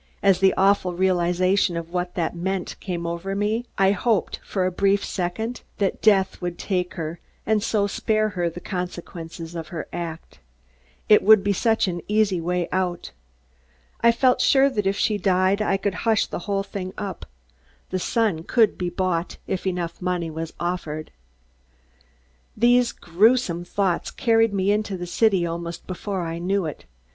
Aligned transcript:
As 0.23 0.39
the 0.39 0.55
awful 0.57 0.93
realization 0.95 1.77
of 1.77 1.91
what 1.93 2.15
that 2.15 2.35
meant 2.35 2.75
came 2.79 3.05
over 3.05 3.35
me, 3.35 3.65
I 3.77 3.91
hoped, 3.91 4.39
for 4.43 4.65
a 4.65 4.71
brief 4.71 5.05
second, 5.05 5.61
that 5.77 6.01
death 6.01 6.41
would 6.41 6.57
take 6.57 6.95
her 6.95 7.19
and 7.45 7.61
so 7.61 7.85
spare 7.85 8.29
her 8.29 8.49
the 8.49 8.59
consequences 8.61 9.53
of 9.53 9.67
her 9.67 9.87
act. 9.93 10.39
It 11.07 11.21
would 11.21 11.43
be 11.43 11.53
such 11.53 11.87
an 11.87 12.01
easy 12.07 12.41
way 12.41 12.67
out. 12.71 13.11
I 14.01 14.11
felt 14.11 14.41
sure 14.41 14.71
that 14.71 14.87
if 14.87 14.97
she 14.97 15.19
died 15.19 15.61
I 15.61 15.77
could 15.77 15.93
hush 16.01 16.25
the 16.25 16.39
whole 16.49 16.63
thing 16.63 16.95
up. 16.97 17.27
The 17.91 17.99
Sun 17.99 18.45
could 18.45 18.79
be 18.79 18.89
bought, 18.89 19.37
if 19.45 19.67
enough 19.67 20.01
money 20.01 20.31
was 20.31 20.51
offered. 20.59 21.11
These 22.57 22.91
gruesome 22.91 23.63
thoughts 23.63 24.09
carried 24.09 24.51
me 24.51 24.71
into 24.71 24.97
the 24.97 25.05
city 25.05 25.45
almost 25.45 25.85
before 25.85 26.21
I 26.23 26.39
knew 26.39 26.65
it. 26.65 26.85